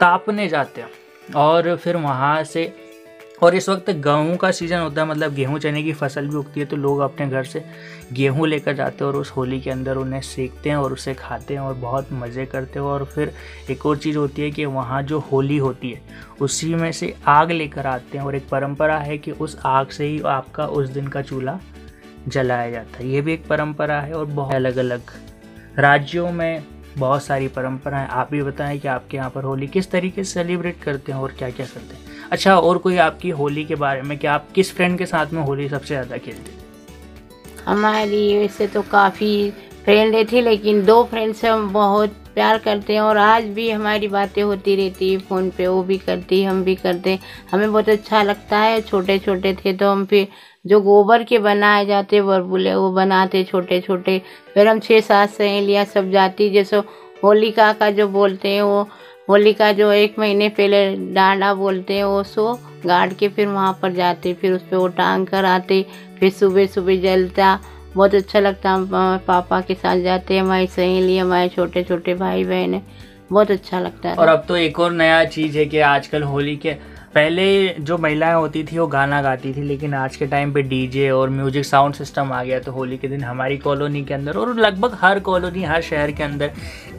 तापने 0.00 0.48
जाते 0.48 0.80
हैं। 0.80 1.34
और 1.36 1.74
फिर 1.76 1.96
वहाँ 1.96 2.42
से 2.44 2.64
और 3.42 3.54
इस 3.54 3.68
वक्त 3.68 3.90
गेहूँ 3.90 4.36
का 4.36 4.50
सीज़न 4.50 4.78
होता 4.78 5.02
है 5.02 5.08
मतलब 5.08 5.34
गेहूँ, 5.34 5.58
चने 5.58 5.82
की 5.82 5.92
फ़सल 5.92 6.28
भी 6.28 6.36
उगती 6.36 6.60
है 6.60 6.66
तो 6.66 6.76
लोग 6.76 7.00
अपने 7.00 7.26
घर 7.28 7.44
से 7.44 7.62
गेहूँ 8.12 8.46
लेकर 8.48 8.74
जाते 8.76 9.04
हैं 9.04 9.06
और 9.06 9.16
उस 9.16 9.30
होली 9.30 9.60
के 9.60 9.70
अंदर 9.70 9.96
उन्हें 9.96 10.20
सेकते 10.20 10.70
हैं 10.70 10.76
और 10.76 10.92
उसे 10.92 11.14
खाते 11.14 11.54
हैं 11.54 11.60
और 11.60 11.74
बहुत 11.76 12.08
मज़े 12.12 12.46
करते 12.46 12.78
हैं। 12.78 12.86
और 12.86 13.04
फिर 13.04 13.32
एक 13.70 13.86
और 13.86 13.98
चीज़ 13.98 14.16
होती 14.16 14.42
है 14.42 14.50
कि 14.50 14.64
वहाँ 14.66 15.02
जो 15.02 15.18
होली 15.22 15.56
होती 15.58 15.90
है, 15.90 16.00
उसी 16.40 16.74
में 16.74 16.90
से 16.92 17.14
आग 17.28 17.50
लेकर 17.50 17.86
आते 17.86 18.18
हैं 18.18 18.24
और 18.24 18.36
एक 18.36 18.48
परंपरा 18.48 18.98
है 18.98 19.18
कि 19.18 19.30
उस 19.32 19.58
आग 19.66 19.88
से 19.88 20.06
ही 20.06 20.20
आपका 20.26 20.66
उस 20.66 20.88
दिन 20.88 21.08
का 21.08 21.22
चूल्हा 21.22 21.58
जलाया 22.28 22.70
जाता 22.70 22.98
है। 22.98 23.08
ये 23.08 23.20
भी 23.20 23.32
एक 23.32 23.46
परंपरा 23.46 24.00
है 24.00 24.12
और 24.12 24.24
बहुत 24.26 24.54
अलग 24.54 24.76
अलग 24.76 25.12
राज्यों 25.78 26.30
में 26.32 26.62
बहुत 26.98 27.22
सारी 27.24 27.48
परंपराएँ। 27.48 28.08
आप 28.08 28.30
भी 28.30 28.42
बताएँ 28.42 28.78
कि 28.78 28.88
आपके 28.88 29.16
यहाँ 29.16 29.30
पर 29.30 29.44
होली 29.44 29.66
किस 29.68 29.90
तरीके 29.90 30.24
से 30.24 30.32
सेलिब्रेट 30.32 30.82
करते 30.82 31.12
हैं 31.12 31.18
और 31.18 31.34
क्या 31.38 31.50
क्या 31.50 31.66
करते 31.66 31.94
हैं। 31.94 32.07
अच्छा 32.32 32.56
और 32.58 32.78
कोई 32.78 32.96
आपकी 32.98 33.30
होली 33.30 33.64
के 33.64 33.74
बारे 33.76 34.02
में? 34.02 34.16
कि 34.18 34.26
आप 34.26 34.48
किस 34.54 34.74
फ्रेंड 34.74 34.98
के 34.98 35.06
साथ 35.06 35.32
में 35.32 35.42
होली 35.42 35.68
सबसे 35.68 35.88
ज़्यादा 35.88 36.16
खेलते? 36.16 36.56
हमारी 37.66 38.36
वैसे 38.38 38.66
तो 38.66 38.82
काफ़ी 38.82 39.50
फ्रेंड 39.84 40.14
थी, 40.32 40.40
लेकिन 40.40 40.84
दो 40.84 41.02
फ्रेंड 41.04 41.34
से 41.34 41.48
हम 41.48 41.72
बहुत 41.72 42.14
प्यार 42.34 42.58
करते 42.58 42.92
हैं, 42.92 43.00
और 43.00 43.16
आज 43.16 43.44
भी 43.44 43.68
हमारी 43.70 44.08
बातें 44.08 44.42
होती 44.42 44.74
रहती 44.76 45.12
है 45.12 45.18
फ़ोन 45.18 45.48
पे, 45.50 45.66
वो 45.66 45.82
भी 45.82 45.98
करती 45.98 46.42
हम 46.44 46.62
भी 46.64 46.74
करते 46.76 47.18
हमें 47.52 47.70
बहुत 47.72 47.88
अच्छा 47.88 48.22
लगता 48.22 48.58
है 48.58 48.80
छोटे 48.82 49.18
छोटे 49.18 49.54
थे 49.54 49.72
तो 49.72 49.90
हम 49.90 50.04
फिर 50.06 50.28
जो 50.66 50.80
गोबर 50.80 51.22
के 51.24 51.38
बनाए 51.38 51.84
जाते 51.86 52.20
बरबुले 52.22 52.74
वो 52.74 52.90
बनाते 52.92 53.42
छोटे 53.44 53.80
छोटे 53.80 54.20
फिर 54.54 54.68
हम 54.68 54.80
छः 54.80 55.00
सात 55.00 55.30
सहेलियाँ 55.30 55.84
सब 55.84 56.10
जाती, 56.10 56.50
जैसे 56.50 56.76
होलिका 57.24 57.72
का 57.72 57.90
जो 57.90 58.08
बोलते 58.08 58.48
हैं, 58.48 58.62
वो 58.62 58.88
होली 59.28 59.52
का 59.52 59.70
जो 59.72 59.90
एक 59.92 60.18
महीने 60.18 60.48
पहले 60.48 61.12
डांडा 61.14 61.52
बोलते 61.54 61.94
हैं, 61.94 62.04
वो 62.04 62.22
सो 62.22 62.52
गाड़ 62.86 63.12
के 63.12 63.28
फिर 63.28 63.46
वहाँ 63.46 63.78
पर 63.82 63.92
जाते, 63.92 64.32
फिर 64.34 64.52
उस 64.52 64.62
पर 64.62 64.76
वो 64.76 64.86
टांग 64.88 65.26
कर 65.26 65.44
आते, 65.44 65.84
फिर 66.20 66.30
सुबह 66.30 66.66
सुबह 66.66 67.00
जलता। 67.00 67.58
बहुत 67.94 68.14
अच्छा 68.14 68.40
लगता, 68.40 68.70
हम 68.70 68.88
पापा 69.26 69.60
के 69.60 69.74
साथ 69.74 70.00
जाते 70.00 70.34
हैं, 70.34 70.42
हमारी 70.42 70.66
सहेली, 70.66 71.18
हमारे 71.18 71.48
छोटे 71.48 71.82
छोटे 71.82 72.14
भाई 72.14 72.44
बहन 72.44 72.80
बहुत 73.32 73.50
अच्छा 73.50 73.80
लगता 73.80 74.08
है। 74.08 74.14
और 74.16 74.28
अब 74.28 74.44
तो 74.48 74.56
एक 74.56 74.80
और 74.80 74.92
नया 74.92 75.24
चीज़ 75.26 75.58
है 75.58 75.64
कि 75.66 75.78
आजकल 75.78 76.22
होली 76.22 76.56
के 76.56 76.74
पहले 77.14 77.68
जो 77.80 77.96
महिलाएँ 77.98 78.34
होती 78.34 78.62
थी, 78.64 78.78
वो 78.78 78.86
गाना 78.86 79.20
गाती 79.22 79.52
थी, 79.54 79.62
लेकिन 79.62 79.94
आज 79.94 80.16
के 80.16 80.26
टाइम 80.26 80.52
पे 80.52 80.62
डीजे 80.62 81.08
और 81.10 81.30
म्यूज़िक 81.30 81.64
साउंड 81.64 81.94
सिस्टम 81.94 82.32
आ 82.32 82.42
गया 82.44 82.58
तो 82.60 82.72
होली 82.72 82.98
के 82.98 83.08
दिन 83.08 83.24
हमारी 83.24 83.56
कॉलोनी 83.58 84.04
के 84.04 84.14
अंदर 84.14 84.36
और 84.36 84.54
लगभग 84.56 84.96
हर 85.00 85.20
कॉलोनी 85.20 85.62
हर 85.64 85.82
शहर 85.82 86.12
के 86.12 86.22
अंदर 86.22 86.50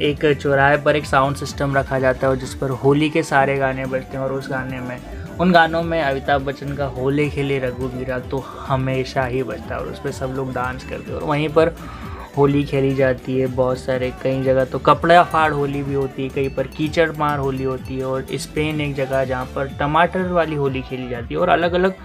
एक 0.01 0.25
चौराहे 0.41 0.77
पर 0.77 0.95
एक 0.95 1.05
साउंड 1.05 1.35
सिस्टम 1.35 1.75
रखा 1.77 1.99
जाता 1.99 2.27
है, 2.27 2.31
और 2.31 2.37
जिस 2.37 2.53
पर 2.53 2.69
होली 2.83 3.09
के 3.09 3.23
सारे 3.23 3.57
गाने 3.57 3.85
बजते 3.85 4.17
हैं, 4.17 4.23
और 4.23 4.33
उस 4.33 4.49
गाने 4.49 4.79
में, 4.79 4.97
उन 5.39 5.51
गानों 5.51 5.83
में 5.83 6.01
अमिताभ 6.01 6.41
बच्चन 6.41 6.75
का 6.75 6.85
होले 6.87 7.29
खेले 7.29 7.59
रघुवीरा 7.59 8.19
तो 8.21 8.37
हमेशा 8.59 9.25
ही 9.25 9.43
बजता 9.43 9.75
है, 9.75 9.81
और 9.81 9.87
उस 9.87 9.99
पर 9.99 10.11
सब 10.11 10.33
लोग 10.35 10.53
डांस 10.53 10.83
करते 10.83 11.11
हैं, 11.11 11.19
और 11.19 11.23
वहीं 11.23 11.49
पर 11.49 11.75
होली 12.37 12.63
खेली 12.63 12.93
जाती 12.95 13.37
है 13.39 13.47
बहुत 13.47 13.79
सारे, 13.79 14.11
कई 14.23 14.41
जगह 14.43 14.65
तो 14.65 14.79
कपड़ा 14.79 15.23
फाड़ 15.23 15.51
होली 15.53 15.81
भी 15.83 15.93
होती 15.93 16.23
है 16.23 16.29
कहीं 16.29 16.49
पर 16.49 16.67
कीचड़ 16.67 17.11
मार 17.11 17.39
होली 17.39 17.63
होती 17.63 17.97
है 17.97 18.05
और 18.05 18.25
स्पेन 18.33 18.81
एक 18.81 18.93
जगह 18.95 19.23
जहाँ 19.25 19.45
पर 19.55 19.67
टमाटर 19.79 20.27
वाली 20.29 20.55
होली 20.55 20.81
खेली 20.81 21.09
जाती 21.09 21.33
है 21.33 21.39
और 21.39 21.49
अलग 21.49 21.73
अलग 21.73 21.95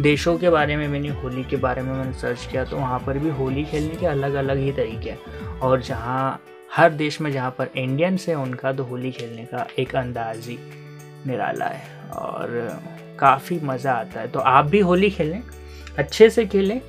देशों 0.00 0.36
के 0.38 0.50
बारे 0.50 0.76
में 0.76 0.86
मैंने 0.88 1.08
होली 1.22 1.44
के 1.44 1.56
बारे 1.56 1.82
में 1.82 1.92
मैंने 1.92 2.12
सर्च 2.12 2.46
किया 2.50 2.64
तो 2.64 2.76
वहाँ 2.76 2.98
पर 3.06 3.18
भी 3.18 3.30
होली 3.30 3.64
खेलने 3.64 3.96
के 3.96 4.06
अलग 4.06 4.34
अलग 4.34 4.58
ही 4.58 4.72
तरीके 4.72 5.10
हैं। 5.10 5.58
और 5.58 5.82
जहाँ, 5.82 6.40
हर 6.76 6.90
देश 6.92 7.20
में 7.20 7.30
जहाँ 7.32 7.50
पर 7.50 7.70
इंडियंस 7.76 8.28
है 8.28 8.34
उनका 8.34 8.72
तो 8.72 8.84
होली 8.84 9.10
खेलने 9.12 9.44
का 9.44 9.66
एक 9.78 9.94
अंदाज 9.96 10.46
ही 10.48 10.58
निराला 11.26 11.64
है 11.64 12.10
और 12.12 12.80
काफ़ी 13.18 13.58
मज़ा 13.62 13.92
आता 13.92 14.20
है। 14.20 14.28
तो 14.28 14.40
आप 14.40 14.66
भी 14.66 14.78
होली 14.80 15.10
खेलें, 15.10 15.42
अच्छे 15.98 16.30
से 16.30 16.46
खेलें, 16.46 16.80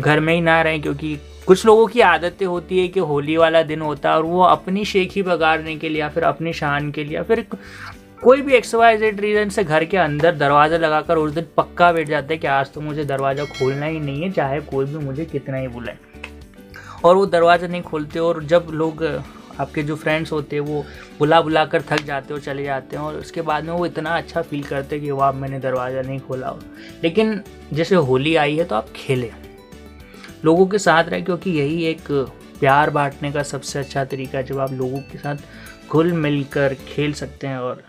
घर 0.00 0.20
में 0.20 0.34
ही 0.34 0.40
ना 0.40 0.60
रहें 0.62 0.80
क्योंकि 0.82 1.18
कुछ 1.46 1.64
लोगों 1.66 1.86
की 1.86 2.00
आदतें 2.00 2.44
होती 2.46 2.78
है 2.80 2.88
कि 2.88 3.00
होली 3.00 3.36
वाला 3.36 3.62
दिन 3.62 3.80
होता 3.80 4.10
है 4.10 4.16
और 4.16 4.24
वो 4.24 4.42
अपनी 4.42 4.84
शेखी 4.84 5.22
बगाड़ने 5.22 5.76
के 5.76 5.88
लिए 5.88 6.00
या 6.00 6.08
फिर 6.08 6.24
अपनी 6.24 6.52
शान 6.52 6.90
के 6.90 7.04
लिए 7.04 7.14
या 7.16 7.22
फिर 7.22 7.46
कोई 8.22 8.42
भी 8.42 8.54
एक्स 8.54 8.74
वाई 8.74 8.96
जेड 8.98 9.20
रीज़न 9.20 9.48
से 9.48 9.64
घर 9.64 9.84
के 9.84 9.96
अंदर 9.96 10.36
दरवाज़ा 10.36 10.76
लगाकर 10.76 11.16
उस 11.16 11.32
दिन 11.32 11.46
पक्का 11.56 11.92
बैठ 11.92 12.08
जाता 12.08 12.32
है 12.32 12.38
कि 12.38 12.46
आज 12.46 12.72
तो 12.72 12.80
मुझे 12.80 13.04
दरवाज़ा 13.04 13.44
खोलना 13.58 13.86
ही 13.86 13.98
नहीं 14.00 14.22
है, 14.22 14.30
चाहे 14.30 14.60
कोई 14.60 14.86
भी 14.86 15.04
मुझे 15.04 15.24
कितना 15.24 15.56
ही 15.56 15.68
बुलाए। 15.68 15.98
और 17.04 17.16
वो 17.16 17.26
दरवाज़ा 17.26 17.66
नहीं 17.66 17.82
खोलते 17.82 18.18
और 18.18 18.42
जब 18.44 18.68
लोग, 18.72 19.04
आपके 19.60 19.82
जो 19.82 19.96
फ्रेंड्स 19.96 20.32
होते 20.32 20.56
हैं, 20.56 20.62
वो 20.62 20.84
बुला 21.18 21.40
बुला 21.40 21.64
कर 21.64 21.82
थक 21.82 22.04
जाते 22.04 22.34
और 22.34 22.40
चले 22.40 22.64
जाते 22.64 22.96
हैं 22.96 23.02
और 23.02 23.16
उसके 23.16 23.42
बाद 23.42 23.64
में 23.64 23.72
वो 23.72 23.86
इतना 23.86 24.10
अच्छा 24.10 24.42
फील 24.42 24.62
करते 24.62 24.96
हैं 24.96 25.04
कि 25.04 25.10
वाह, 25.10 25.32
मैंने 25.32 25.58
दरवाज़ा 25.60 26.02
नहीं 26.02 26.20
खोला। 26.20 26.56
लेकिन 27.02 27.40
जैसे 27.72 27.94
होली 27.94 28.36
आई 28.36 28.56
है 28.56 28.64
तो 28.64 28.76
आप 28.76 28.92
खेलें। 28.96 29.30
लोगों 30.44 30.66
के 30.66 30.78
साथ 30.78 31.04
रहें, 31.04 31.24
क्योंकि 31.24 31.50
यही 31.50 31.84
एक 31.84 32.10
प्यार 32.60 32.90
बांटने 32.90 33.32
का 33.32 33.42
सबसे 33.42 33.78
अच्छा 33.78 34.04
तरीका 34.04 34.38
है, 34.38 34.44
जब 34.44 34.58
आप 34.58 34.72
लोगों 34.72 34.98
के 35.02 35.18
साथ 35.18 35.90
घुल 35.90 36.12
मिल 36.14 36.42
कर 36.52 36.74
खेल 36.88 37.12
सकते 37.12 37.46
हैं। 37.46 37.58
और 37.58 37.82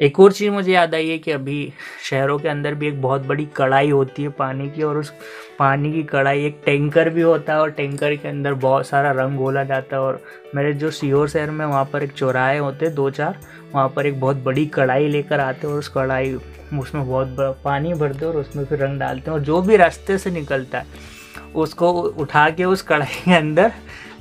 एक 0.00 0.18
और 0.20 0.32
चीज़ 0.32 0.50
मुझे 0.50 0.72
याद 0.72 0.94
आई 0.94 1.08
है 1.08 1.18
कि 1.18 1.30
अभी 1.30 1.72
शहरों 2.10 2.38
के 2.38 2.48
अंदर 2.48 2.74
भी 2.74 2.88
एक 2.88 3.00
बहुत 3.02 3.26
बड़ी 3.26 3.44
कढ़ाई 3.56 3.90
होती 3.90 4.22
है 4.22 4.28
पानी 4.30 4.68
की, 4.70 4.82
और 4.82 4.98
उस 4.98 5.12
पानी 5.58 5.92
की 5.92 6.02
कढ़ाई 6.04 6.44
एक 6.46 6.60
टैंकर 6.66 7.08
भी 7.10 7.20
होता 7.20 7.52
है, 7.52 7.58
और 7.58 7.70
टैंकर 7.70 8.16
के 8.16 8.28
अंदर 8.28 8.54
बहुत 8.54 8.86
सारा 8.86 9.10
रंग 9.12 9.38
घोला 9.38 9.64
जाता 9.64 9.96
है। 9.96 10.02
और 10.02 10.22
मेरे 10.54 10.72
जो 10.72 10.90
सीहोर 10.90 11.28
शहर 11.28 11.50
में 11.50 11.64
वहाँ 11.66 11.84
पर 11.92 12.02
एक 12.02 12.12
चौराहे 12.12 12.58
होते 12.58 12.86
हैं, 12.86 12.94
दो 12.94 13.10
चार, 13.10 13.38
वहाँ 13.74 13.88
पर 13.88 14.06
एक 14.06 14.20
बहुत 14.20 14.36
बड़ी 14.36 14.66
कढ़ाई 14.66 15.08
लेकर 15.08 15.40
आते 15.40 15.66
हैं, 15.66 15.74
और 15.74 15.78
उस 15.78 15.88
कढ़ाई 15.88 16.34
उसमें 16.74 17.06
बहुत 17.06 17.60
पानी 17.64 17.94
भरते 17.94 18.26
और 18.26 18.36
उसमें 18.36 18.64
फिर 18.64 18.78
रंग 18.78 18.98
डालते 19.00 19.30
हैं, 19.30 19.38
और 19.38 19.44
जो 19.44 19.60
भी 19.62 19.76
रास्ते 19.76 20.18
से 20.18 20.30
निकलता 20.30 20.78
है 20.78 21.14
उसको 21.54 21.92
उठा 21.92 22.50
के 22.50 22.64
उस 22.64 22.82
कढ़ाई 22.82 23.22
के 23.24 23.34
अंदर 23.34 23.72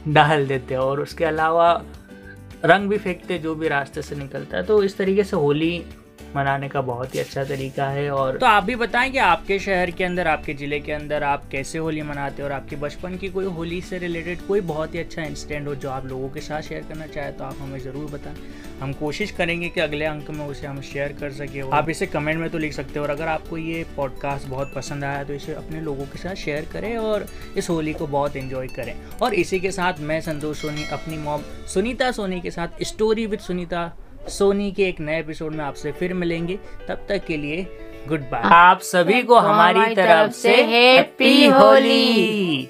डाल 0.07 0.48
देते 0.48 0.74
हैं 0.74 0.81
और 0.81 1.01
उसके 1.01 1.25
अलावा 1.25 1.84
रंग 2.65 2.89
भी 2.89 2.98
फेंकते 2.98 3.38
जो 3.38 3.55
भी 3.55 3.67
रास्ते 3.67 4.01
से 4.01 4.15
निकलता 4.15 4.57
है। 4.57 4.63
तो 4.63 4.84
इस 4.84 4.98
तरीके 4.98 5.24
से 5.24 5.36
होली 5.36 5.86
मनाने 6.35 6.67
का 6.69 6.81
बहुत 6.81 7.15
ही 7.15 7.19
अच्छा 7.19 7.43
तरीका 7.43 7.85
है 7.89 8.09
और 8.11 8.37
तो 8.37 8.45
आप 8.45 8.63
भी 8.63 8.75
बताएँ 8.75 9.11
कि 9.11 9.17
आपके 9.17 9.59
शहर 9.59 9.91
के 9.91 10.03
अंदर, 10.03 10.27
आपके 10.27 10.53
ज़िले 10.53 10.79
के 10.79 10.91
अंदर 10.91 11.23
आप 11.23 11.47
कैसे 11.51 11.77
होली 11.77 12.01
मनाते 12.01 12.41
हो 12.41 12.47
और 12.47 12.53
आपके 12.53 12.75
बचपन 12.75 13.15
की 13.17 13.29
कोई 13.29 13.45
होली 13.47 13.81
से 13.81 13.97
रिलेटेड 13.97 14.41
कोई 14.47 14.61
बहुत 14.63 14.93
ही 14.95 14.99
अच्छा 14.99 15.21
इंसिडेंट 15.21 15.67
हो 15.67 15.75
जो 15.75 15.89
आप 15.89 16.05
लोगों 16.05 16.29
के 16.29 16.41
साथ 16.41 16.61
शेयर 16.61 16.83
करना 16.89 17.07
चाहे 17.07 17.31
तो 17.31 17.43
आप 17.43 17.57
हमें 17.59 17.79
ज़रूर 17.79 18.11
बताएँ। 18.11 18.35
हम 18.81 18.93
कोशिश 18.93 19.31
करेंगे 19.31 19.69
कि 19.69 19.81
अगले 19.81 20.05
अंक 20.05 20.29
में 20.29 20.45
उसे 20.45 20.67
हम 20.67 20.81
शेयर 20.83 21.15
कर 21.19 21.31
सके 21.33 21.61
आप 21.71 21.89
इसे 21.89 22.05
कमेंट 22.05 22.39
में 22.39 22.49
तो 22.49 22.57
लिख 22.57 22.73
सकते 22.73 22.99
हो 22.99 23.05
और 23.05 23.11
अगर 23.11 23.27
आपको 23.27 23.57
ये 23.57 23.83
पॉडकास्ट 23.95 24.47
बहुत 24.47 24.73
पसंद 24.75 25.03
आया 25.03 25.23
तो 25.23 25.33
इसे 25.33 25.53
अपने 25.53 25.81
लोगों 25.81 26.05
के 26.05 26.19
साथ 26.19 26.35
शेयर 26.35 26.67
करें 26.73 26.95
और 26.97 27.25
इस 27.57 27.69
होली 27.69 27.93
को 27.93 28.07
बहुत 28.07 28.35
इन्जॉय 28.35 28.67
करें। 28.67 28.95
और 29.21 29.33
इसी 29.33 29.59
के 29.59 29.71
साथ 29.71 29.99
मैं 29.99 30.21
संतोष 30.21 30.61
सोनी, 30.61 30.85
अपनी 30.93 31.17
मॉम 31.17 31.43
सुनीता 31.73 32.11
सोनी 32.11 32.41
के 32.41 32.51
साथ 32.51 32.83
स्टोरी 32.83 33.25
विद 33.25 33.39
सुनीता 33.39 33.91
सोनी 34.29 34.72
के 34.72 34.84
एक 34.84 35.00
नए 35.00 35.20
एपिसोड 35.20 35.53
में 35.53 35.65
आपसे 35.65 35.91
फिर 35.91 36.13
मिलेंगे। 36.13 36.60
तब 36.88 37.05
तक 37.10 37.25
के 37.25 37.38
लिए 37.38 37.67
गुड 38.08 38.22
बाय। 38.22 38.41
आप 38.44 38.79
सभी 38.79 39.22
को 39.24 39.36
हमारी 39.36 39.96
तरफ़ 39.96 40.32
से 40.32 40.63
हैप्पी 40.63 41.46
होली 41.46 42.70